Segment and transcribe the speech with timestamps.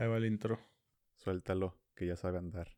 [0.00, 0.58] Ahí va el intro.
[1.14, 2.68] Suéltalo, que ya sabe andar.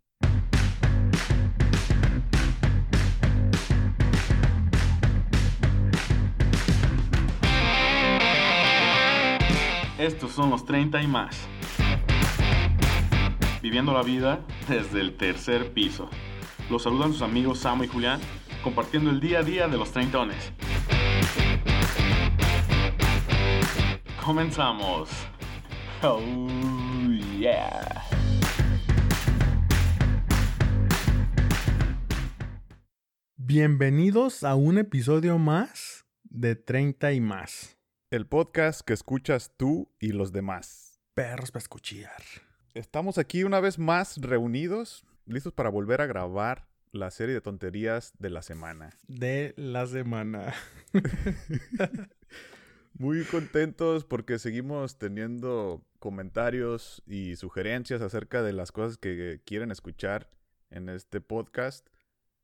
[10.01, 11.47] Estos son los 30 y más.
[13.63, 16.11] Viviendo la vida desde el tercer piso.
[16.69, 18.21] Los saludan sus amigos Samo y Julián,
[18.65, 20.53] compartiendo el día a día de los treintones.
[24.25, 25.09] Comenzamos.
[26.03, 26.19] Oh,
[27.43, 28.05] yeah.
[33.37, 37.79] Bienvenidos a un episodio más de 30 y más.
[38.11, 41.01] El podcast que escuchas tú y los demás.
[41.15, 42.23] Perros para escuchar.
[42.75, 48.13] Estamos aquí una vez más reunidos, listos para volver a grabar la serie de tonterías
[48.19, 48.91] de la semana.
[49.09, 50.55] De la semana.
[52.95, 60.29] Muy contentos porque seguimos teniendo comentarios y sugerencias acerca de las cosas que quieren escuchar
[60.69, 61.87] en este podcast.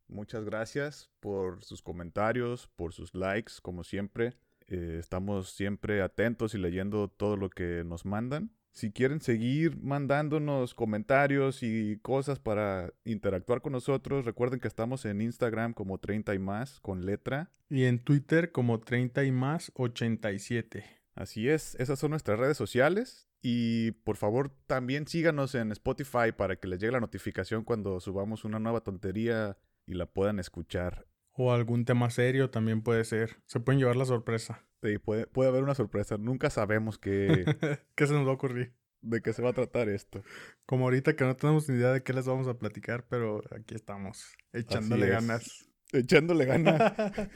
[0.06, 4.39] Muchas gracias por sus comentarios, por sus likes, como siempre.
[4.69, 8.53] Eh, estamos siempre atentos y leyendo todo lo que nos mandan.
[8.70, 15.20] Si quieren seguir mandándonos comentarios y cosas para interactuar con nosotros, recuerden que estamos en
[15.20, 17.50] Instagram como 30 y más con letra.
[17.69, 20.84] Y en Twitter como 30 y más 87.
[21.17, 23.28] Así es, esas son nuestras redes sociales.
[23.41, 28.44] Y por favor también síganos en Spotify para que les llegue la notificación cuando subamos
[28.44, 31.06] una nueva tontería y la puedan escuchar.
[31.33, 33.36] O algún tema serio también puede ser.
[33.47, 34.64] Se pueden llevar la sorpresa.
[34.83, 36.19] Sí, puede, puede haber una sorpresa.
[36.19, 37.44] Nunca sabemos qué,
[37.94, 38.75] ¿Qué se nos va a ocurrir?
[39.00, 40.22] de qué se va a tratar esto.
[40.66, 43.75] Como ahorita que no tenemos ni idea de qué les vamos a platicar, pero aquí
[43.75, 45.12] estamos, echándole es.
[45.12, 45.69] ganas.
[45.92, 46.92] Echándole ganas.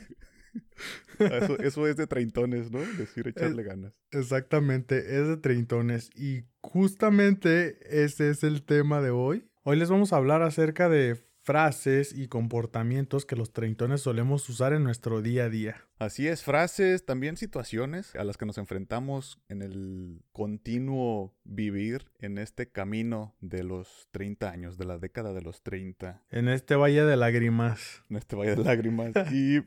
[1.18, 2.80] Eso, eso es de treintones, ¿no?
[2.80, 3.92] Decir echarle ganas.
[4.10, 6.10] Exactamente, es de treintones.
[6.16, 9.46] Y justamente ese es el tema de hoy.
[9.62, 14.72] Hoy les vamos a hablar acerca de frases y comportamientos que los treintones solemos usar
[14.72, 15.76] en nuestro día a día.
[15.98, 22.38] Así es, frases, también situaciones a las que nos enfrentamos en el continuo vivir en
[22.38, 27.04] este camino de los 30 años, de la década de los 30, En este valle
[27.04, 28.02] de lágrimas.
[28.08, 29.12] en este valle de lágrimas.
[29.32, 29.62] Y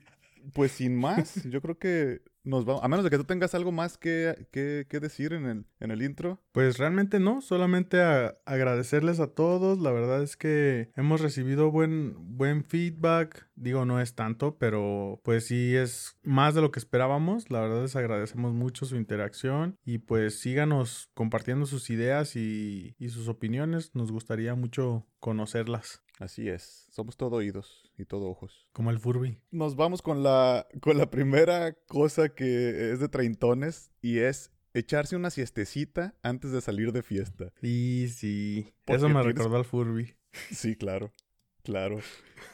[0.52, 3.72] pues sin más, yo creo que nos vamos, a menos de que tú tengas algo
[3.72, 6.40] más que, que, que decir en el, en el intro.
[6.52, 9.80] Pues realmente no, solamente a- agradecerles a todos.
[9.80, 13.48] La verdad es que hemos recibido buen, buen feedback.
[13.56, 17.50] Digo, no es tanto, pero pues sí es más de lo que esperábamos.
[17.50, 23.08] La verdad les agradecemos mucho su interacción y pues síganos compartiendo sus ideas y, y
[23.08, 23.92] sus opiniones.
[23.96, 28.68] Nos gustaría mucho conocerlas, Así es, somos todo oídos y todo ojos.
[28.72, 29.38] como el Furby.
[29.50, 35.16] Nos vamos con la, con la primera cosa que es de treintones y es echarse
[35.16, 37.52] una siestecita antes de salir de fiesta.
[37.62, 40.14] Y sí, Porque eso me tienes- recordó al Furby.
[40.52, 41.14] Sí, claro,
[41.62, 41.98] claro.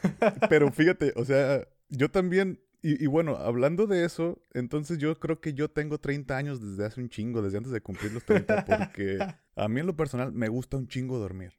[0.49, 5.41] Pero fíjate, o sea, yo también, y, y bueno, hablando de eso, entonces yo creo
[5.41, 8.65] que yo tengo 30 años desde hace un chingo, desde antes de cumplir los 30,
[8.65, 9.17] porque
[9.55, 11.51] a mí en lo personal me gusta un chingo dormir.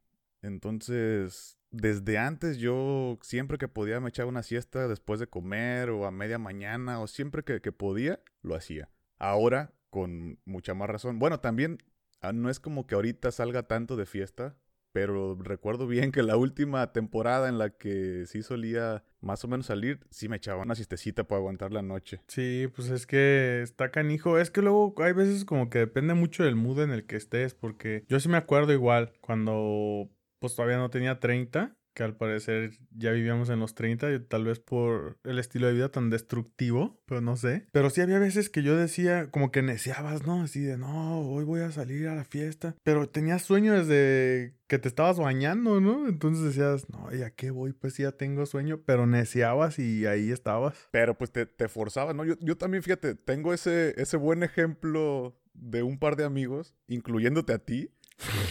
[0.44, 6.04] Entonces, desde antes yo siempre que podía me echaba una siesta después de comer o
[6.06, 8.90] a media mañana o siempre que, que podía, lo hacía.
[9.18, 11.18] Ahora, con mucha más razón.
[11.18, 11.78] Bueno, también
[12.20, 14.56] ah, no es como que ahorita salga tanto de fiesta,
[14.92, 19.66] pero recuerdo bien que la última temporada en la que sí solía más o menos
[19.66, 22.20] salir, sí me echaba una siestecita para aguantar la noche.
[22.28, 24.38] Sí, pues es que está canijo.
[24.38, 27.54] Es que luego hay veces como que depende mucho del mood en el que estés,
[27.54, 30.10] porque yo sí me acuerdo igual cuando
[30.44, 34.44] pues todavía no tenía 30, que al parecer ya vivíamos en los 30, y tal
[34.44, 37.66] vez por el estilo de vida tan destructivo, pero no sé.
[37.72, 40.42] Pero sí había veces que yo decía, como que neciabas, ¿no?
[40.42, 42.76] Así de, no, hoy voy a salir a la fiesta.
[42.82, 46.08] Pero tenías sueño desde que te estabas bañando, ¿no?
[46.08, 47.72] Entonces decías, no, ¿y a qué voy?
[47.72, 50.76] Pues ya tengo sueño, pero neciabas y ahí estabas.
[50.90, 52.26] Pero pues te, te forzaba, ¿no?
[52.26, 57.54] Yo, yo también, fíjate, tengo ese, ese buen ejemplo de un par de amigos, incluyéndote
[57.54, 57.93] a ti,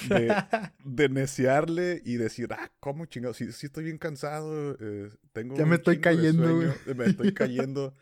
[0.09, 0.33] de,
[0.83, 3.33] de neciarle y decir, ah, ¿cómo chingado?
[3.33, 7.33] Sí, sí estoy bien cansado, eh, tengo Ya me estoy cayendo, sueño, eh, Me estoy
[7.33, 7.95] cayendo.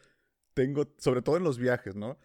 [0.53, 2.17] tengo, sobre todo en los viajes, ¿no?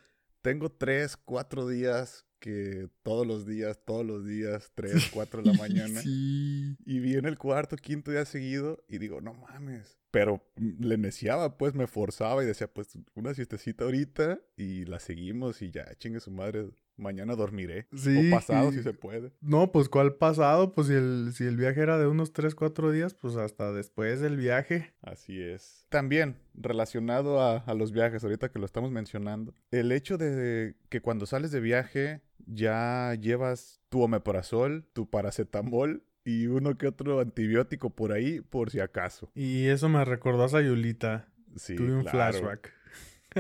[0.42, 5.58] Tengo tres, cuatro días que todos los días, todos los días, tres, cuatro de la
[5.58, 6.00] mañana.
[6.00, 6.76] Sí.
[6.84, 9.98] Y viene el cuarto, quinto día seguido y digo, no mames.
[10.10, 15.00] Pero mm, le neciaba, pues me forzaba y decía, pues una siestecita ahorita y la
[15.00, 17.86] seguimos y ya, chingue su madre, mañana dormiré.
[17.94, 19.32] Sí, O pasado, si se puede.
[19.40, 20.72] No, pues ¿cuál pasado?
[20.74, 24.20] Pues si el, si el viaje era de unos 3, 4 días, pues hasta después
[24.20, 24.94] del viaje.
[25.02, 25.86] Así es.
[25.88, 31.00] También, relacionado a, a los viajes, ahorita que lo estamos mencionando, el hecho de que
[31.00, 37.90] cuando sales de viaje ya llevas tu omeprazol, tu paracetamol y uno que otro antibiótico
[37.90, 39.30] por ahí, por si acaso.
[39.34, 41.28] Y eso me recordó a Sayulita.
[41.56, 42.32] Sí, Tuve un claro.
[42.38, 42.72] flashback.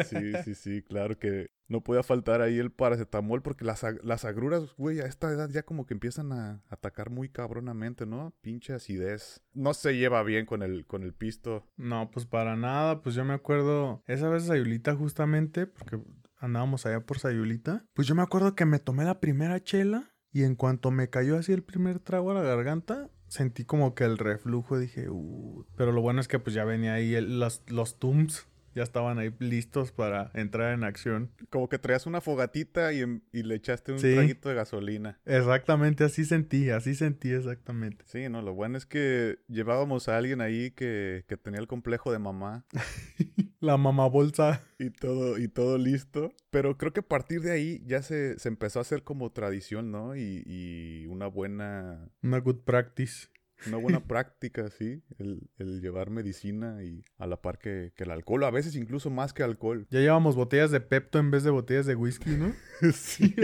[0.04, 4.62] Sí, sí, sí, claro que no podía faltar ahí el paracetamol porque las, las agruras,
[4.76, 8.34] güey, a esta edad ya como que empiezan a atacar muy cabronamente, ¿no?
[8.40, 9.42] Pinche acidez.
[9.52, 11.66] No se lleva bien con el, con el pisto.
[11.76, 13.02] No, pues para nada.
[13.02, 15.98] Pues yo me acuerdo, esa vez Sayulita justamente, porque
[16.38, 17.84] andábamos allá por Sayulita.
[17.94, 21.36] Pues yo me acuerdo que me tomé la primera chela y en cuanto me cayó
[21.38, 24.78] así el primer trago a la garganta, sentí como que el reflujo.
[24.78, 25.64] Dije, uh.
[25.76, 28.46] Pero lo bueno es que pues ya venía ahí el- los, los tums.
[28.76, 31.32] Ya estaban ahí listos para entrar en acción.
[31.50, 34.14] Como que traías una fogatita y, em- y le echaste un Sí.
[34.14, 35.18] traguito de gasolina.
[35.24, 38.04] Exactamente, así sentí, así sentí exactamente.
[38.06, 42.12] Sí, no, lo bueno es que llevábamos a alguien ahí que, que tenía el complejo
[42.12, 42.66] de mamá
[43.60, 44.60] La mamá bolsa.
[44.78, 46.32] y todo, y todo listo.
[46.50, 49.90] Pero creo que a partir de ahí ya se, se empezó a hacer como tradición,
[49.90, 50.14] ¿no?
[50.16, 53.28] Y, y una buena, Una good practice.
[53.66, 58.10] Una buena práctica, sí, el, el llevar medicina y a la par que, que el
[58.10, 59.86] alcohol, a veces incluso más que alcohol.
[59.90, 62.52] Ya llevamos botellas de Pepto en vez de botellas de whisky, ¿no?
[62.92, 63.34] sí,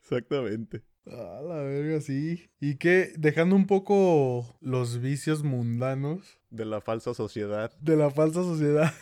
[0.00, 0.82] exactamente.
[1.06, 2.50] A la verga, sí.
[2.60, 7.72] Y que, dejando un poco los vicios mundanos De la falsa sociedad.
[7.80, 8.92] de la falsa sociedad.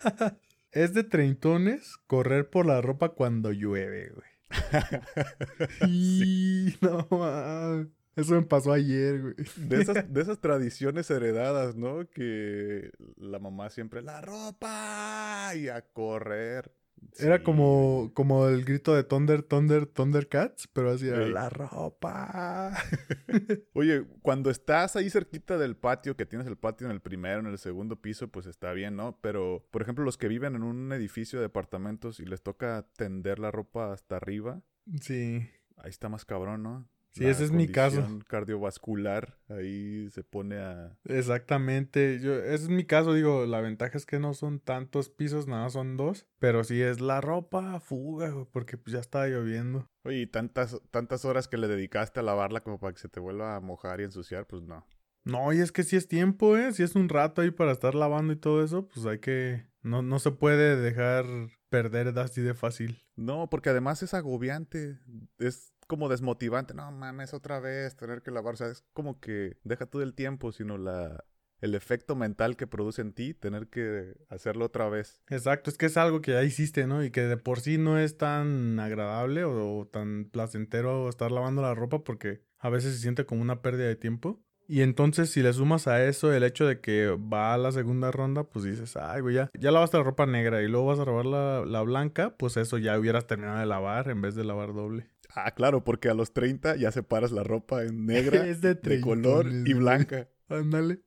[0.72, 4.26] es de treintones correr por la ropa cuando llueve, güey.
[5.88, 7.86] Y no mames.
[8.16, 9.34] Eso me pasó ayer, güey.
[9.56, 12.08] De esas, de esas tradiciones heredadas, ¿no?
[12.10, 16.72] Que la mamá siempre, la ropa y a correr.
[17.18, 22.72] Era Sí, como, como el grito de Thunder, Thunder, Thundercats, pero así era la ropa.
[23.74, 27.46] Oye, cuando estás ahí cerquita del patio, que tienes el patio en el primero, en
[27.46, 29.18] el segundo piso, pues está bien, ¿no?
[29.20, 33.40] Pero, por ejemplo, los que viven en un edificio de departamentos y les toca tender
[33.40, 34.62] la ropa hasta arriba,
[35.00, 35.44] Sí.
[35.78, 36.88] ahí está más cabrón, ¿no?
[37.12, 38.02] Sí, ese es mi caso.
[38.26, 40.96] Cardiovascular, ahí se pone a...
[41.04, 45.46] Exactamente, yo, ese es mi caso, digo, la ventaja es que no son tantos pisos,
[45.46, 49.90] nada, son dos, pero sí es la ropa fuga, güey, porque pues ya estaba lloviendo.
[50.04, 53.20] Oye, y tantas, tantas horas que le dedicaste a lavarla como para que se te
[53.20, 54.86] vuelva a mojar y ensuciar, pues no.
[55.24, 56.72] No, y es que si es tiempo, ¿eh?
[56.72, 60.02] Si es un rato ahí para estar lavando y todo eso, pues hay que, no,
[60.02, 61.26] no se puede dejar
[61.68, 63.02] perder así de fácil.
[63.14, 64.98] No, porque además es agobiante,
[65.38, 66.72] es como desmotivante.
[66.72, 70.14] No mames, otra vez tener que lavar, o sea, es como que deja todo el
[70.14, 71.22] tiempo, sino la
[71.60, 75.20] el efecto mental que produce en ti tener que hacerlo otra vez.
[75.28, 77.04] Exacto, es que es algo que ya hiciste, ¿no?
[77.04, 81.60] Y que de por sí no es tan agradable o, o tan placentero estar lavando
[81.60, 84.42] la ropa porque a veces se siente como una pérdida de tiempo.
[84.66, 88.10] Y entonces si le sumas a eso el hecho de que va a la segunda
[88.10, 91.04] ronda, pues dices, ay, güey, ya, ya lavaste la ropa negra y luego vas a
[91.04, 94.72] lavar la, la blanca, pues eso ya hubieras terminado de lavar en vez de lavar
[94.72, 95.11] doble.
[95.34, 99.00] Ah, claro, porque a los 30 ya separas la ropa en negra, Es de de
[99.00, 100.28] color y blanca.
[100.48, 101.00] Ándale.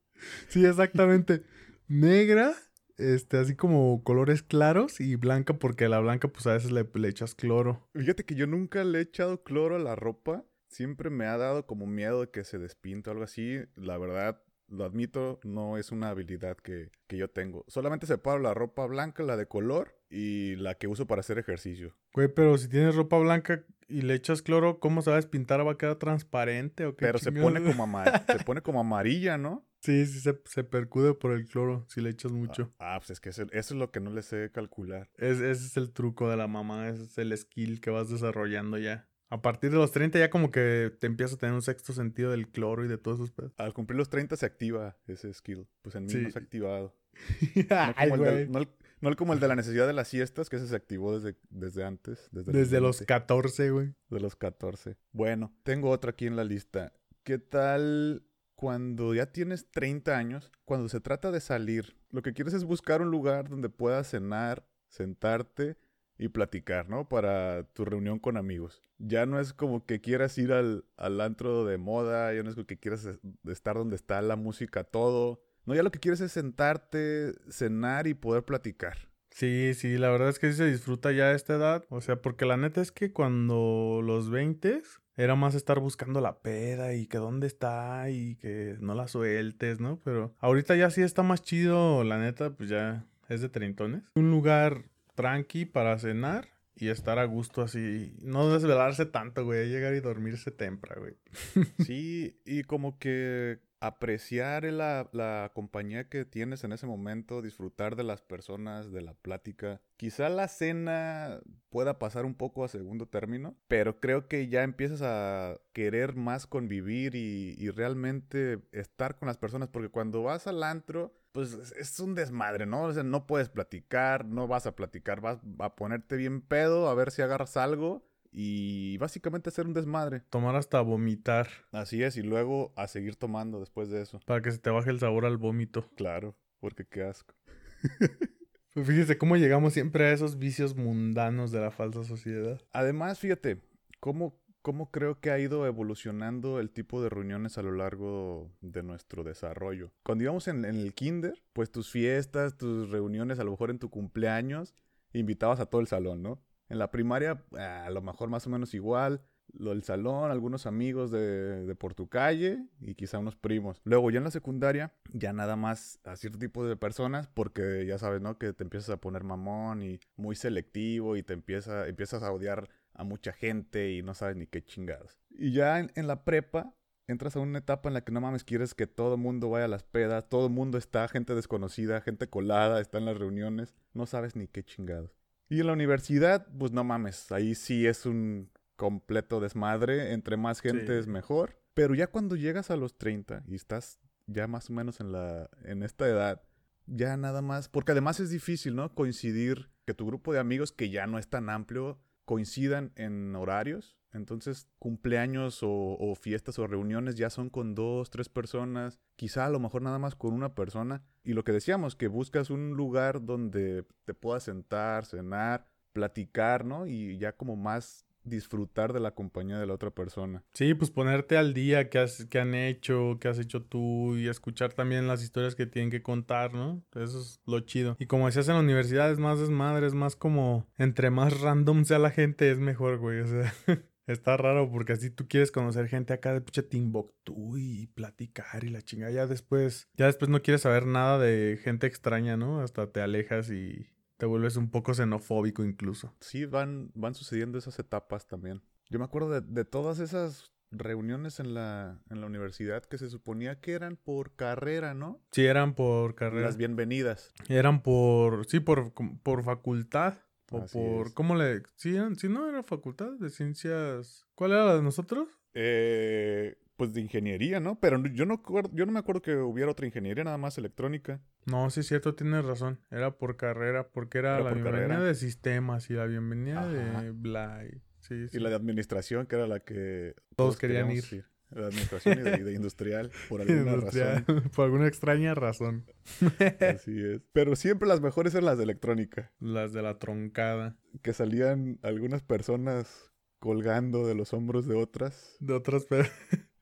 [0.47, 1.43] Sí, exactamente.
[1.87, 2.53] Negra,
[2.97, 6.87] este, así como colores claros y blanca porque a la blanca pues a veces le,
[6.93, 7.87] le echas cloro.
[7.93, 10.45] Fíjate que yo nunca le he echado cloro a la ropa.
[10.67, 13.59] Siempre me ha dado como miedo de que se despinte o algo así.
[13.75, 17.65] La verdad, lo admito, no es una habilidad que, que yo tengo.
[17.67, 21.95] Solamente separo la ropa blanca, la de color y la que uso para hacer ejercicio.
[22.13, 25.65] Güey, pero si tienes ropa blanca y le echas cloro, ¿cómo se va a despintar?
[25.65, 27.05] ¿Va a quedar transparente o qué?
[27.05, 29.65] Pero se pone como, ama- se pone como amarilla, ¿no?
[29.81, 32.73] Sí, sí, se, se percude por el cloro si le echas mucho.
[32.79, 35.09] Ah, pues es que eso, eso es lo que no le sé calcular.
[35.17, 38.77] Es, ese es el truco de la mamá, ese es el skill que vas desarrollando
[38.79, 39.07] ya.
[39.29, 42.31] A partir de los 30 ya como que te empiezas a tener un sexto sentido
[42.31, 43.53] del cloro y de todos esos pedos.
[43.57, 45.67] Al cumplir los 30 se activa ese skill.
[45.81, 46.17] Pues en mí Sí.
[46.21, 46.95] no se ha activado.
[47.69, 48.69] No Ay, el no el-
[49.01, 51.37] no el como el de la necesidad de las siestas, que ese se activó desde,
[51.49, 52.29] desde antes.
[52.31, 53.05] Desde, Desde los 20.
[53.05, 53.93] 14, güey.
[54.09, 54.97] De los 14.
[55.11, 56.93] Bueno, tengo otra aquí en la lista.
[57.23, 58.23] ¿Qué tal
[58.55, 60.51] cuando ya tienes 30 años?
[60.63, 64.67] Cuando se trata de salir, lo que quieres es buscar un lugar donde puedas cenar,
[64.87, 65.77] sentarte
[66.17, 67.09] y platicar, ¿no?
[67.09, 68.81] Para tu reunión con amigos.
[68.97, 72.55] Ya no es como que quieras ir al, al antro de moda, ya no es
[72.55, 73.19] como que quieras es-
[73.51, 75.43] estar donde está la música, todo.
[75.65, 78.97] No, ya lo que quieres es sentarte, cenar y poder platicar.
[79.31, 81.85] Sí, sí, la verdad es que sí se disfruta ya a esta edad.
[81.89, 84.81] O sea, porque la neta es que cuando los 20
[85.17, 89.79] era más estar buscando la peda y que dónde está y que no la sueltes,
[89.79, 89.99] ¿no?
[90.03, 94.03] Pero ahorita ya sí está más chido, la neta, pues ya es de treintones.
[94.15, 98.13] Un lugar tranqui para cenar y estar a gusto así.
[98.21, 99.69] No desvelarse tanto, güey.
[99.69, 101.15] Llegar y dormirse temprano, güey.
[101.85, 108.03] Sí, y como que apreciar la, la, compañía que tienes en ese momento, disfrutar de
[108.03, 109.81] las personas, de la plática.
[109.97, 115.01] Quizá la cena pueda pasar un poco a segundo término, pero creo que ya empiezas
[115.03, 120.63] a querer más convivir y, y realmente estar con las personas, porque cuando vas al
[120.63, 122.83] antro, pues es un desmadre, ¿no?
[122.83, 126.95] O sea, no puedes platicar, no vas a platicar, vas a ponerte bien pedo, a
[126.95, 128.05] ver si agarras algo
[128.37, 130.19] y básicamente hacer un desmadre.
[130.29, 131.47] Tomar hasta vomitar.
[131.71, 134.19] Así es, y luego a seguir tomando después de eso.
[134.25, 135.89] Para que se te baje el sabor al vómito.
[135.95, 137.33] Claro, porque qué asco.
[138.73, 142.59] pues fíjese cómo llegamos siempre a esos vicios mundanos de la falsa sociedad.
[142.73, 143.61] Además, fíjate,
[144.01, 148.83] cómo, cómo creo que ha ido evolucionando el tipo de reuniones a lo largo de
[148.83, 149.93] nuestro desarrollo.
[150.03, 153.79] Cuando íbamos en, en el kinder, pues tus fiestas, tus reuniones, a lo mejor en
[153.79, 154.75] tu cumpleaños,
[155.13, 156.41] invitabas a todo el salón, ¿no?
[156.69, 159.21] En la primaria, a lo mejor más o menos igual.
[159.53, 163.79] Lo del salón, algunos amigos de, de, por tu calle y quizá unos primos.
[163.85, 167.97] Luego ya en la secundaria, ya nada más a cierto tipo de personas porque ya
[167.97, 168.37] sabes, ¿no?
[168.37, 172.67] Que te empiezas a poner mamón y muy selectivo y te empieza, empiezas a odiar
[172.93, 175.19] a mucha gente y no sabes ni qué chingados.
[175.29, 176.73] Y ya en, en la prepa,
[177.07, 179.69] entras a una etapa en la que no mames, quieres que todo mundo vaya a
[179.69, 184.35] las pedas, todo mundo está, gente desconocida, gente colada, está en las reuniones, no sabes
[184.35, 185.11] ni qué chingados.
[185.49, 190.61] Y en la universidad, pues no mames, ahí sí es un completo desmadre, entre más
[190.61, 190.99] gente sí.
[190.99, 191.59] es mejor.
[191.73, 195.49] Pero ya cuando llegas a los 30 y estás ya más o menos en la
[195.63, 196.41] en esta edad,
[196.87, 198.93] ya nada más, porque además es difícil, ¿no?
[198.93, 203.97] Coincidir que tu grupo de amigos que ya no es tan amplio coincidan en horarios.
[204.11, 209.49] Entonces, cumpleaños o, o, fiestas o reuniones ya son con dos, tres personas, quizá a
[209.49, 211.03] lo mejor nada más con una persona.
[211.23, 216.87] Y lo que decíamos, que buscas un lugar donde te puedas sentar, cenar, platicar, ¿no?
[216.87, 220.43] Y ya como más disfrutar de la compañía de la otra persona.
[220.53, 224.27] Sí, pues ponerte al día qué, has, qué han hecho, qué has hecho tú y
[224.27, 226.83] escuchar también las historias que tienen que contar, ¿no?
[226.93, 227.95] Eso es lo chido.
[227.99, 231.85] Y como decías en la universidad, es más desmadre, es más como entre más random
[231.85, 233.19] sea la gente, es mejor, güey.
[233.21, 233.53] O sea,
[234.07, 238.69] está raro porque así tú quieres conocer gente acá de pinche Timbuktu y platicar y
[238.69, 239.11] la chingada.
[239.11, 242.61] Ya después, ya después no quieres saber nada de gente extraña, ¿no?
[242.61, 243.87] Hasta te alejas y
[244.25, 246.11] te vuelves un poco xenofóbico incluso.
[246.19, 248.63] Sí, van, van sucediendo esas etapas también.
[248.89, 253.11] Yo me acuerdo de, de todas esas reuniones en la, en la universidad que se
[253.11, 255.21] suponía que eran por carrera, ¿no?
[255.31, 256.47] Sí, eran por carrera.
[256.47, 257.33] Las bienvenidas.
[257.49, 260.15] Eran por, sí, por, por facultad.
[260.49, 261.13] O Así por, es.
[261.13, 261.61] ¿cómo le?
[261.75, 264.25] Sí, sí, no, era facultad de ciencias.
[264.33, 265.29] ¿Cuál era la de nosotros?
[265.53, 267.79] Eh, pues de ingeniería, ¿no?
[267.79, 268.41] Pero yo no,
[268.73, 271.21] yo no me acuerdo que hubiera otra ingeniería, nada más electrónica.
[271.45, 272.79] No, sí es cierto, tienes razón.
[272.91, 275.03] Era por carrera, porque era, Era la bienvenida carrera.
[275.03, 277.01] de sistemas y la bienvenida Ajá.
[277.03, 277.63] de bla.
[277.65, 278.37] y- Sí, sí.
[278.37, 281.25] Y la de administración, que era la que Todos querían queríamos ir.
[281.49, 284.43] La administración y de, de industrial, por alguna Industrial, razón.
[284.55, 285.85] por alguna extraña razón.
[286.59, 287.21] Así es.
[287.33, 289.31] Pero siempre las mejores eran las de electrónica.
[289.39, 290.75] Las de la troncada.
[291.01, 296.09] Que salían algunas personas colgando de los hombros de otras De otras pe-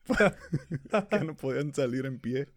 [1.09, 2.47] que no podían salir en pie.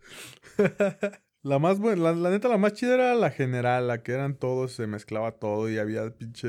[1.43, 4.37] La más buena, la, la neta, la más chida era la general, la que eran
[4.37, 6.49] todos, se mezclaba todo y había pinche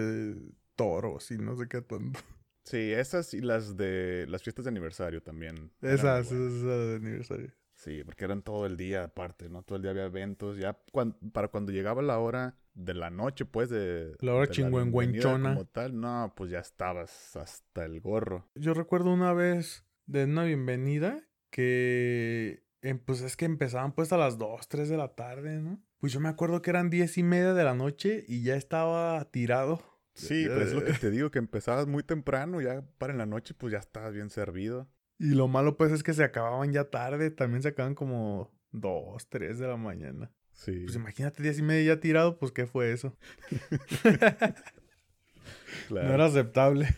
[0.75, 2.19] toros y no sé qué tanto.
[2.63, 5.71] Sí, esas y las de las fiestas de aniversario también.
[5.81, 7.53] Esas, esas de aniversario.
[7.75, 9.61] Sí, porque eran todo el día aparte, ¿no?
[9.61, 10.57] Todo el día había eventos.
[10.57, 14.15] Ya cuan- para cuando llegaba la hora de la noche, pues, de...
[14.19, 15.49] La hora chingüengüenchona.
[15.53, 18.49] Como tal, no, pues ya estabas hasta el gorro.
[18.55, 21.21] Yo recuerdo una vez de una bienvenida
[21.51, 25.83] que em, pues es que empezaban pues a las 2, 3 de la tarde, ¿no?
[25.99, 29.23] Pues yo me acuerdo que eran 10 y media de la noche y ya estaba
[29.31, 29.81] tirado.
[30.13, 33.27] Sí, pero es lo que te digo, que empezabas muy temprano, ya para en la
[33.27, 34.89] noche, pues ya estabas bien servido.
[35.19, 39.29] Y lo malo pues es que se acababan ya tarde, también se acaban como 2,
[39.29, 40.31] 3 de la mañana.
[40.53, 40.83] Sí.
[40.85, 43.15] Pues imagínate 10 y media ya tirado, pues ¿qué fue eso?
[44.29, 44.55] claro.
[46.07, 46.95] No era aceptable.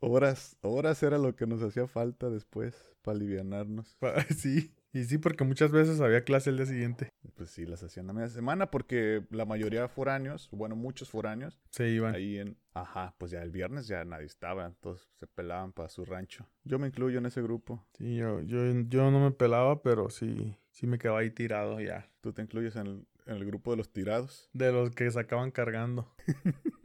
[0.00, 3.96] Horas, horas era lo que nos hacía falta después para alivianarnos.
[4.36, 7.10] Sí, y sí, porque muchas veces había clase el día siguiente.
[7.34, 11.88] Pues sí, las hacían a media semana porque la mayoría foráneos, bueno, muchos foráneos, Se
[11.90, 12.14] iban.
[12.14, 12.56] ahí en...
[12.74, 16.46] Ajá, pues ya el viernes ya nadie estaba, todos se pelaban para su rancho.
[16.64, 17.84] Yo me incluyo en ese grupo.
[17.94, 22.08] Sí, yo, yo, yo no me pelaba, pero sí, sí me quedaba ahí tirado ya.
[22.20, 24.48] Tú te incluyes en el, en el grupo de los tirados.
[24.52, 26.14] De los que se acaban cargando.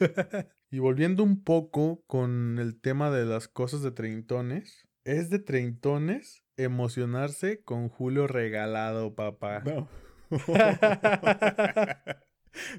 [0.70, 4.86] y volviendo un poco con el tema de las cosas de treintones.
[5.04, 9.62] Es de treintones emocionarse con Julio regalado, papá.
[9.64, 9.88] No.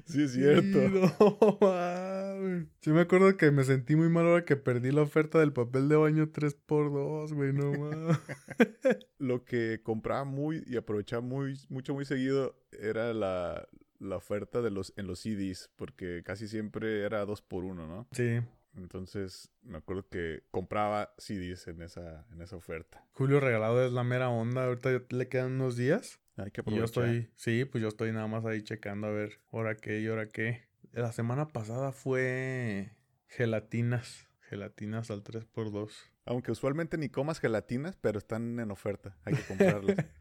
[0.04, 0.78] Sí, es cierto.
[1.18, 2.68] No mames.
[2.80, 5.88] Sí me acuerdo que me sentí muy mal ahora que perdí la oferta del papel
[5.88, 8.18] de baño 3x2, güey, no mames.
[9.18, 13.66] Lo que compraba muy y aprovechaba muy, mucho, muy seguido era la,
[14.00, 18.08] la oferta de los, en los CDs, porque casi siempre era dos por uno, ¿no?
[18.12, 18.40] Sí.
[18.76, 23.04] Entonces me acuerdo que compraba CDs en esa, en esa oferta.
[23.12, 24.64] Julio regalado es la mera onda.
[24.64, 26.20] Ahorita le quedan unos días.
[26.36, 26.84] Hay que Y yo aprovechar.
[27.14, 30.26] estoy, sí, pues yo estoy nada más ahí checando a ver hora qué y hora
[30.28, 30.64] qué.
[30.92, 32.92] La semana pasada fue
[33.26, 34.28] gelatinas.
[34.48, 35.90] Gelatinas al 3x2.
[36.26, 39.16] Aunque usualmente ni comas gelatinas, pero están en oferta.
[39.24, 39.96] Hay que comprarlas.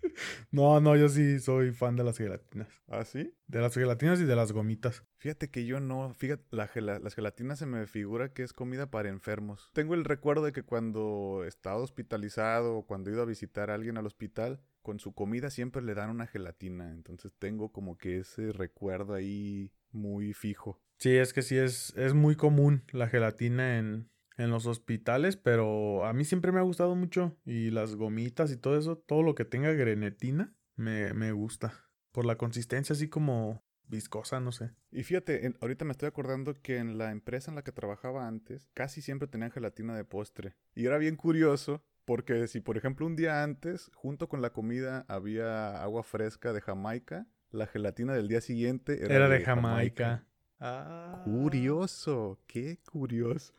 [0.52, 2.68] No, no, yo sí soy fan de las gelatinas.
[2.88, 3.34] ¿Ah, sí?
[3.48, 5.04] De las gelatinas y de las gomitas.
[5.18, 9.10] Fíjate que yo no, fíjate, la las gelatinas se me figura que es comida para
[9.10, 9.70] enfermos.
[9.74, 13.76] Tengo el recuerdo de que cuando estaba hospitalizado o cuando he ido a visitar a
[13.76, 16.92] alguien al hospital, con su comida siempre le dan una gelatina.
[16.92, 20.82] Entonces tengo como que ese recuerdo ahí muy fijo.
[20.98, 26.06] Sí, es que sí es, es muy común la gelatina en, en los hospitales, pero
[26.06, 27.38] a mí siempre me ha gustado mucho.
[27.46, 31.74] Y las gomitas y todo eso, todo lo que tenga grenetina, me, me gusta.
[32.12, 34.72] Por la consistencia así como viscosa, no sé.
[34.92, 38.28] Y fíjate, en- ahorita me estoy acordando que en la empresa en la que trabajaba
[38.28, 40.56] antes, casi siempre tenían gelatina de postre.
[40.74, 45.06] Y era bien curioso, porque si por ejemplo un día antes, junto con la comida,
[45.08, 50.26] había agua fresca de Jamaica, la gelatina del día siguiente era, Era, de Jamaica.
[50.60, 51.24] Ah.
[51.26, 53.54] Curioso, qué curioso.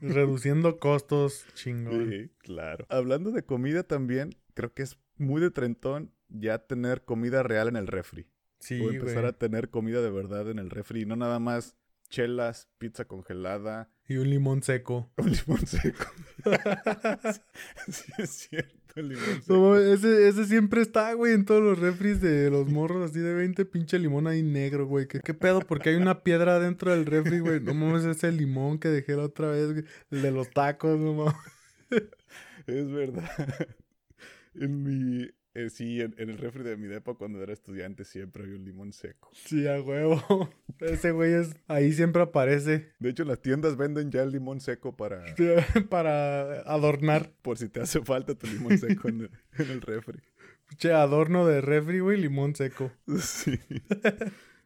[0.00, 2.10] Reduciendo costos, chingón.
[2.10, 2.86] Sí, claro.
[2.88, 7.76] Hablando de comida también, creo que es muy de trentón ya tener comida real en
[7.76, 8.26] el refri.
[8.58, 9.26] Sí, o empezar güey.
[9.26, 11.76] a tener comida de verdad en el refri, y no nada más
[12.14, 15.10] chelas, pizza congelada, Y un limón seco.
[15.18, 16.06] un limón seco.
[17.88, 19.52] sí, es cierto, el limón seco.
[19.52, 23.34] No, ese, ese siempre está, güey, en todos los refris de los morros así de
[23.34, 25.08] 20, pinche limón ahí negro, güey.
[25.08, 25.60] ¿Qué, qué pedo?
[25.60, 27.60] Porque hay una piedra dentro del refri, güey.
[27.60, 29.84] No mames, ese limón que dejé la otra vez, güey.
[30.12, 31.34] El de los tacos, no mames.
[32.66, 33.28] Es verdad.
[34.54, 35.28] En mi.
[35.54, 38.64] Eh, sí, en, en el refri de mi depa cuando era estudiante siempre había un
[38.64, 39.30] limón seco.
[39.32, 40.50] Sí, a huevo.
[40.80, 44.96] Ese güey es, ahí siempre aparece De hecho, las tiendas venden ya el limón seco
[44.96, 45.24] para.
[45.90, 47.32] para adornar.
[47.42, 50.18] Por si te hace falta tu limón seco en el, en el refri.
[50.78, 52.90] Che, adorno de refri, güey, limón seco.
[53.20, 53.58] Sí.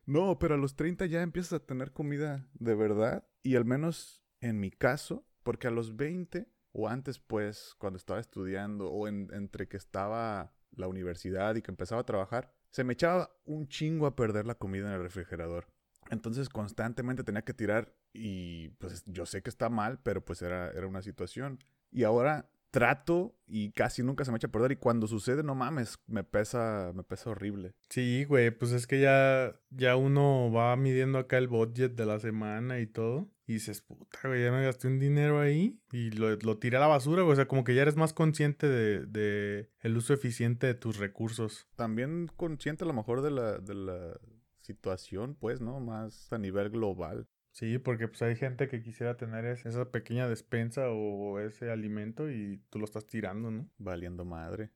[0.07, 3.27] No, pero a los 30 ya empiezas a tener comida de verdad.
[3.43, 8.21] Y al menos en mi caso, porque a los 20 o antes, pues, cuando estaba
[8.21, 12.95] estudiando o en- entre que estaba la universidad y que empezaba a trabajar, se me
[12.95, 15.67] echaba un chingo a perder la comida en el refrigerador.
[16.11, 20.71] Entonces constantemente tenía que tirar y pues yo sé que está mal, pero pues era,
[20.71, 21.59] era una situación.
[21.91, 25.55] Y ahora trato y casi nunca se me echa a perder y cuando sucede, no
[25.55, 27.75] mames, me pesa, me pesa horrible.
[27.89, 32.21] Sí, güey, pues es que ya, ya uno va midiendo acá el budget de la
[32.21, 33.29] semana y todo.
[33.49, 36.81] Y dices, puta, güey, ya me gasté un dinero ahí y lo, lo tiré a
[36.81, 37.33] la basura, güey.
[37.33, 40.99] O sea, como que ya eres más consciente de, de el uso eficiente de tus
[40.99, 41.67] recursos.
[41.75, 44.21] También consciente a lo mejor de la, de la
[44.59, 45.81] situación, pues, ¿no?
[45.81, 47.27] Más a nivel global.
[47.53, 52.31] Sí, porque pues hay gente que quisiera tener es- esa pequeña despensa o ese alimento
[52.31, 53.69] y tú lo estás tirando, ¿no?
[53.79, 54.71] Valiendo madre.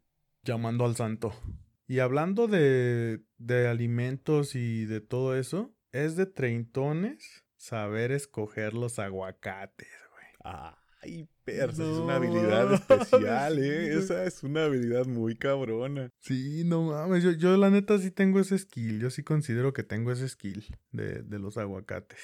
[0.44, 1.32] Llamando al santo.
[1.86, 8.98] Y hablando de, de alimentos y de todo eso, es de treintones saber escoger los
[8.98, 10.26] aguacates, güey.
[11.02, 13.98] Ay, persa, es una habilidad especial, sí, ¿eh?
[13.98, 16.10] Esa es una habilidad muy cabrona.
[16.20, 19.82] Sí, no mames, yo, yo la neta sí tengo ese skill, yo sí considero que
[19.84, 22.18] tengo ese skill de, de los aguacates.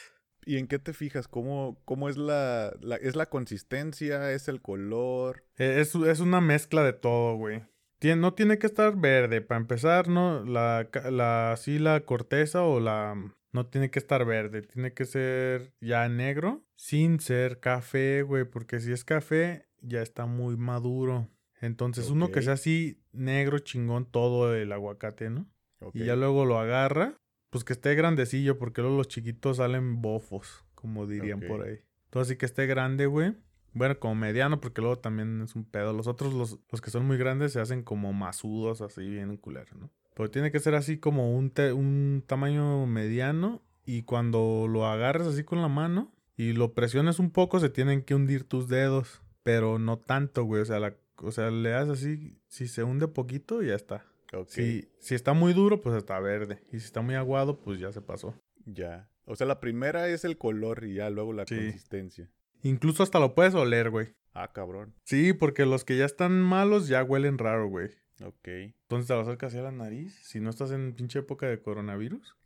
[0.44, 1.28] ¿Y en qué te fijas?
[1.28, 4.32] ¿Cómo, cómo es la, la- ¿Es la consistencia?
[4.32, 5.44] ¿Es el color?
[5.58, 7.62] Eh, Es, es una mezcla de todo, güey.
[8.00, 12.80] Tien- no tiene que estar verde, para empezar, no, la, la, así la corteza o
[12.80, 13.14] la,
[13.52, 18.80] no tiene que estar verde, tiene que ser ya negro, sin ser café, güey, porque
[18.80, 21.28] si es café, ya está muy maduro.
[21.60, 25.46] Entonces, uno que sea así negro, chingón, todo el aguacate, ¿no?
[25.92, 27.18] Y ya luego lo agarra,
[27.50, 31.80] pues que esté grandecillo, porque luego los chiquitos salen bofos, como dirían por ahí.
[32.04, 33.34] Entonces, sí que esté grande, güey.
[33.74, 35.92] Bueno, como mediano, porque luego también es un pedo.
[35.92, 39.76] Los otros, los, los que son muy grandes, se hacen como masudos, así bien culeros,
[39.76, 39.90] ¿no?
[40.18, 43.62] Pero tiene que ser así como un, te- un tamaño mediano.
[43.86, 48.02] Y cuando lo agarres así con la mano y lo presiones un poco, se tienen
[48.02, 49.22] que hundir tus dedos.
[49.42, 50.60] Pero no tanto, güey.
[50.60, 54.04] O sea, la, o sea le das así, si se hunde poquito, ya está.
[54.48, 56.62] Si, si está muy duro, pues está verde.
[56.70, 58.34] Y si está muy aguado, pues ya se pasó.
[58.66, 59.08] Ya.
[59.24, 61.54] O sea, la primera es el color y ya luego la Sí.
[61.54, 62.28] consistencia.
[62.62, 64.08] Incluso hasta lo puedes oler, güey.
[64.34, 64.94] Ah, cabrón.
[65.04, 67.90] Sí, porque los que ya están malos ya huelen raro, güey.
[68.24, 68.48] Ok.
[68.48, 70.18] Entonces te lo acercas hacia la nariz.
[70.22, 72.36] Si no estás en pinche época de coronavirus.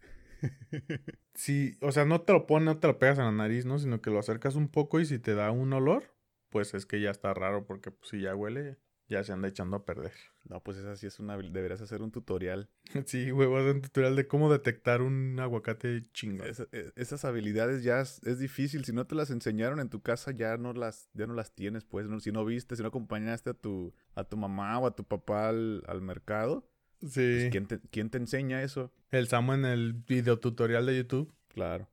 [1.34, 3.78] Sí, o sea, no te lo pones, no te lo pegas en la nariz, ¿no?
[3.78, 6.14] Sino que lo acercas un poco y si te da un olor,
[6.50, 8.76] pues es que ya está raro porque pues, si ya huele,
[9.08, 10.12] ya se anda echando a perder.
[10.48, 11.36] No, pues esa sí es una...
[11.38, 12.68] Deberías hacer un tutorial.
[13.06, 16.48] Sí, güey, voy a hacer un tutorial de cómo detectar un aguacate chingón.
[16.48, 18.84] Esa- e- esas habilidades ya es, es difícil.
[18.84, 21.84] Si no te las enseñaron en tu casa, ya no las, ya no las tienes,
[21.84, 22.08] pues.
[22.08, 22.18] ¿no?
[22.18, 25.48] Si no viste, si no acompañaste a tu, a tu mamá o a tu papá
[25.50, 27.48] al, al mercado, pues, Sí.
[27.52, 28.92] ¿quién, te, quién te enseña eso?
[29.12, 31.32] El Samo en el video tutorial de YouTube.
[31.54, 31.88] Claro.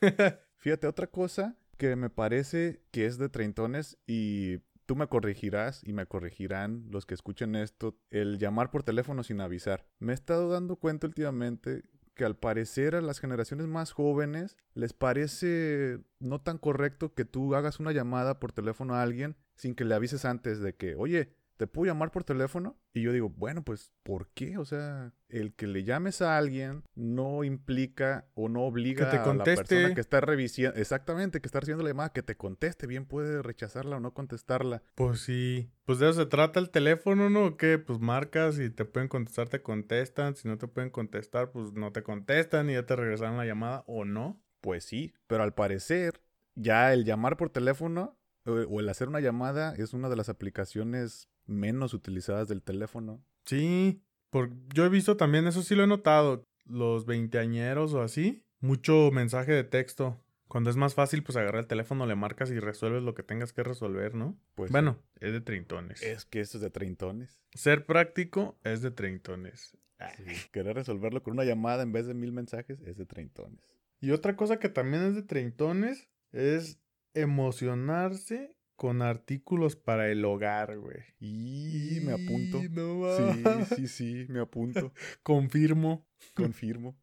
[0.58, 4.58] Fíjate, otra cosa que me parece que es de treintones y
[4.90, 9.40] tú me corregirás y me corregirán los que escuchen esto, el llamar por teléfono sin
[9.40, 9.86] avisar.
[10.00, 11.84] Me he estado dando cuenta últimamente
[12.16, 17.54] que al parecer a las generaciones más jóvenes les parece no tan correcto que tú
[17.54, 21.36] hagas una llamada por teléfono a alguien sin que le avises antes de que, oye,
[21.60, 22.78] ¿te puedo llamar por teléfono?
[22.94, 24.56] Y yo digo, bueno, pues, ¿por qué?
[24.56, 29.20] O sea, el que le llames a alguien no implica o no obliga te a
[29.20, 29.94] la persona conteste.
[29.94, 32.86] que está revisando, exactamente, que está recibiendo la llamada, que te conteste.
[32.86, 34.82] Bien puede rechazarla o no contestarla.
[34.94, 35.70] Pues sí.
[35.84, 37.44] Pues de eso se trata el teléfono, ¿no?
[37.44, 37.76] ¿O ¿Qué?
[37.78, 40.36] Pues marcas y te pueden contestar, te contestan.
[40.36, 43.84] Si no te pueden contestar, pues no te contestan y ya te regresaron la llamada
[43.86, 44.40] o no.
[44.62, 46.22] Pues sí, pero al parecer
[46.54, 50.30] ya el llamar por teléfono o, o el hacer una llamada es una de las
[50.30, 53.22] aplicaciones menos utilizadas del teléfono.
[53.44, 54.02] Sí.
[54.30, 54.50] Por...
[54.72, 59.52] Yo he visto también, eso sí lo he notado, los veinteañeros o así, mucho mensaje
[59.52, 60.18] de texto.
[60.46, 63.52] Cuando es más fácil, pues agarrar el teléfono, le marcas y resuelves lo que tengas
[63.52, 64.36] que resolver, ¿no?
[64.56, 66.02] Pues bueno, es de treintones.
[66.02, 67.40] es que eso es de treintones.
[67.54, 69.76] Ser práctico es de treintones.
[70.16, 73.60] Sí, Querer resolverlo con una llamada en vez de mil mensajes es de treintones.
[74.00, 76.80] Y otra cosa que también es de treintones es
[77.14, 80.96] emocionarse con artículos para el hogar, güey.
[81.20, 82.62] Y me apunto.
[82.70, 84.94] No Sí, sí, sí, me apunto.
[85.22, 86.06] Confirmo.
[86.34, 86.96] Confirmo.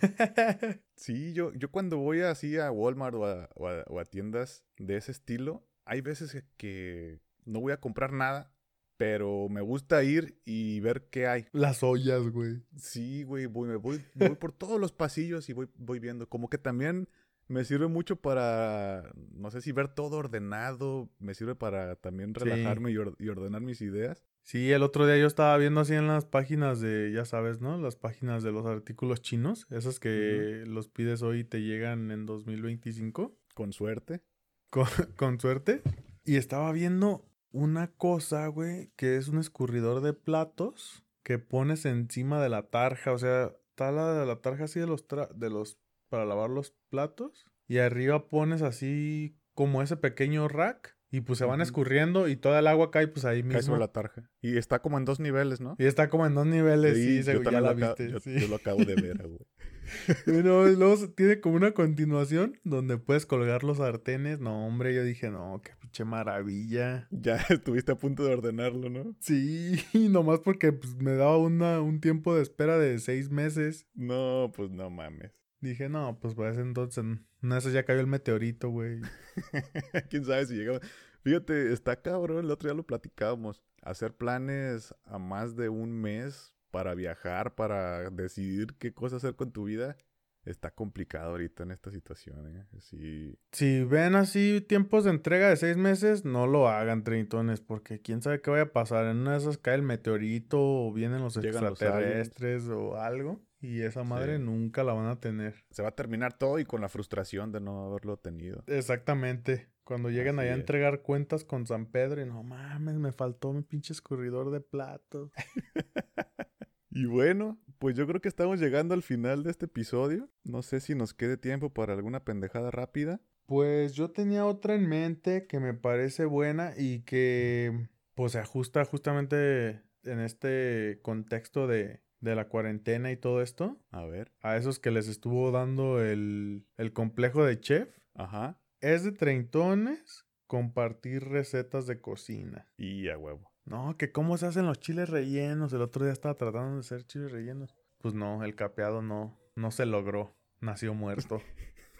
[0.96, 4.64] Sí, yo, yo cuando voy así a Walmart o a, o a- o a tiendas
[4.78, 8.50] de ese estilo, hay veces que- que no voy a comprar nada,
[8.96, 11.46] pero me gusta ir y ver qué hay.
[11.52, 12.62] Las ollas, güey.
[12.76, 16.26] Sí, güey, voy, me voy, voy por todos los pasillos y voy, voy viendo.
[16.28, 17.08] Como que también
[17.52, 22.40] me sirve mucho para, no sé si ver todo ordenado, me sirve para también Sí.
[22.44, 24.24] relajarme y, or- y ordenar mis ideas.
[24.42, 27.78] Sí, el otro día yo estaba viendo así en las páginas de, ya sabes, ¿no?
[27.78, 32.26] Las páginas de los artículos chinos, esas que los pides hoy y te llegan en
[32.26, 34.22] 2025, Con suerte.
[34.70, 34.86] con,
[35.16, 35.82] con suerte.
[36.24, 42.42] Y estaba viendo una cosa, güey, que es un escurridor de platos que pones encima
[42.42, 45.78] de la tarja, o sea, está la, la tarja así de los, tra- de los,
[46.08, 51.44] para lavar los platos, y arriba pones así como ese pequeño rack, y pues se
[51.44, 53.52] van escurriendo y toda el agua cae pues ahí mismo.
[53.52, 54.30] Cae sobre la tarja.
[54.40, 55.76] Y está como en dos niveles, ¿no?
[55.78, 58.10] Y está como en dos niveles, sí, se- yo ya la viste.
[58.10, 58.38] yo, sí.
[58.40, 59.40] yo lo acabo de ver, güey.
[60.26, 64.40] Bueno, luego se- tiene como una continuación donde puedes colgar los sartenes.
[64.40, 67.08] No, hombre, yo dije, no, qué pinche maravilla.
[67.10, 69.14] Ya estuviste a punto de ordenarlo, ¿no?
[69.20, 69.74] Sí,
[70.10, 73.86] nomás porque pues, me daba una, un tiempo de espera de seis meses.
[73.94, 75.32] No, pues no mames.
[75.62, 77.04] Dije, no, pues para ese entonces,
[77.40, 79.00] de esas ya cayó el meteorito, güey.
[80.10, 80.82] Quién sabe si llegamos.
[81.22, 83.62] Fíjate, está cabrón, el otro día lo platicábamos.
[83.80, 89.52] Hacer planes a más de un mes para viajar, para decidir qué cosa hacer con
[89.52, 89.96] tu vida,
[90.44, 92.66] está complicado ahorita en esta situación, ¿eh?
[92.80, 93.38] Sí.
[93.52, 98.20] Si ven así tiempos de entrega de seis meses, no lo hagan, treintones, porque quién
[98.20, 99.04] sabe qué vaya a pasar.
[99.06, 103.40] En una de esas cae el meteorito o vienen los Llegan los extraterrestres o algo.
[103.62, 104.42] Y esa madre Sí.
[104.42, 105.64] nunca la van a tener.
[105.70, 108.64] Se va a terminar todo y con la frustración de no haberlo tenido.
[108.66, 109.68] Exactamente.
[109.84, 113.52] Cuando lleguen Así allá a entregar cuentas con San Pedro y no mames, me faltó
[113.52, 115.30] mi pinche escurridor de platos.
[116.94, 120.28] Y bueno, pues yo creo que estamos llegando al final de este episodio.
[120.44, 123.22] No sé si nos quede tiempo para alguna pendejada rápida.
[123.46, 128.84] Pues yo tenía otra en mente que me parece buena y que pues se ajusta
[128.84, 133.78] justamente en este contexto de, de la cuarentena y todo esto.
[133.90, 134.32] A ver.
[134.40, 137.88] A esos que les estuvo dando el, el complejo de chef.
[138.14, 138.58] Ajá.
[138.80, 142.66] Es de treintones compartir recetas de cocina.
[142.76, 143.52] Y a huevo.
[143.64, 145.72] No, que cómo se hacen los chiles rellenos.
[145.72, 147.76] El otro día estaba tratando de hacer chiles rellenos.
[147.98, 150.36] Pues no, el capeado no, no se logró.
[150.60, 151.42] Nació muerto.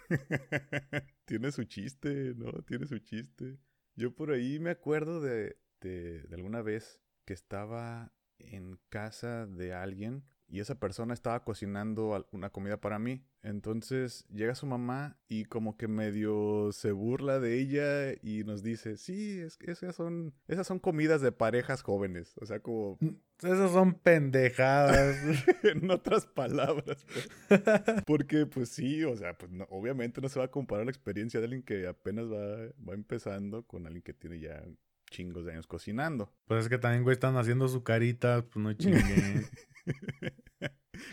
[1.25, 2.51] Tiene su chiste, ¿no?
[2.63, 3.59] Tiene su chiste.
[3.95, 8.13] Yo por ahí me acuerdo de, de, de alguna vez que estaba
[8.51, 13.25] en casa de alguien y esa persona estaba cocinando una comida para mí.
[13.41, 18.97] Entonces llega su mamá y como que medio se burla de ella y nos dice,
[18.97, 22.35] sí, es que esas son, esas son comidas de parejas jóvenes.
[22.39, 22.99] O sea, como
[23.41, 25.17] Esas son pendejadas.
[25.63, 27.03] en otras palabras.
[27.47, 27.61] pues.
[28.05, 31.39] Porque pues sí, o sea, pues no- obviamente no se va a comparar la experiencia
[31.39, 34.63] de alguien que apenas va, va empezando con alguien que tiene ya
[35.13, 36.33] chingos de años cocinando.
[36.45, 39.45] pues es que también, güey, están haciendo su carita, pues no chinguen.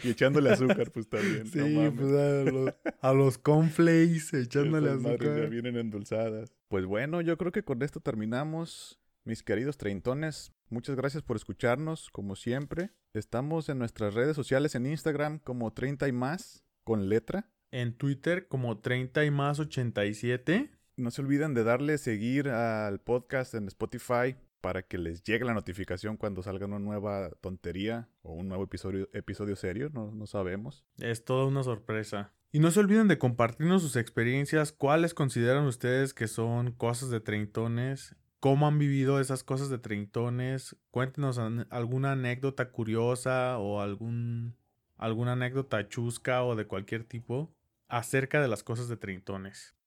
[0.05, 1.47] Y echándole azúcar, pues también.
[1.47, 5.51] sí, no pues a los, a los cornflakes echándole Esas madres ya azúcar.
[5.51, 6.53] vienen endulzadas.
[6.69, 9.01] Pues bueno, yo creo que con esto terminamos.
[9.25, 12.91] Mis queridos treintones, muchas gracias por escucharnos, como siempre.
[13.13, 17.51] Estamos en nuestras redes sociales en Instagram como 30 y más, con letra.
[17.71, 20.71] En Twitter como 30 y más 87.
[21.01, 25.55] No se olviden de darle seguir al podcast en Spotify para que les llegue la
[25.55, 30.85] notificación cuando salga una nueva tontería o un nuevo episodio, episodio serio, no, no sabemos.
[30.99, 32.35] Es toda una sorpresa.
[32.53, 37.21] Y no se olviden de compartirnos sus experiencias, cuáles consideran ustedes que son cosas de
[37.21, 41.39] treintones, cómo han vivido esas cosas de treintones, cuéntenos
[41.71, 44.55] alguna anécdota curiosa o algún,
[44.99, 47.55] alguna anécdota chusca o de cualquier tipo
[47.89, 49.80] acerca de las cosas de treintones.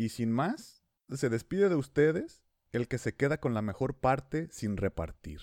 [0.00, 4.48] Y sin más, se despide de ustedes el que se queda con la mejor parte
[4.50, 5.42] sin repartir.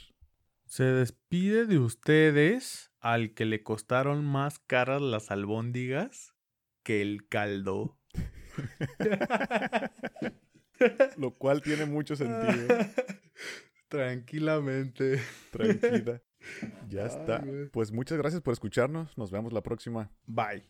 [0.66, 6.34] Se despide de ustedes al que le costaron más caras las albóndigas
[6.82, 8.00] que el caldo.
[11.18, 12.68] Lo cual tiene mucho sentido.
[13.90, 15.22] Tranquilamente.
[15.52, 16.24] Tranquila.
[16.90, 17.46] Ya Ay, está.
[17.72, 19.16] Pues muchas gracias por escucharnos.
[19.20, 20.10] Nos vemos la próxima.
[20.26, 20.66] Bye.